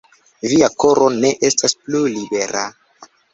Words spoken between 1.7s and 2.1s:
plu